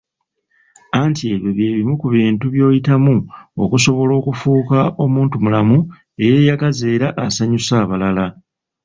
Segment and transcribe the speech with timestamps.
[1.01, 3.15] Anti ebyo bye bimu ku bintu by'oyitamu
[3.63, 5.77] okusobala okufuuka omuntumulamu
[6.23, 8.25] eyeeyagaza era asanyusa abalala.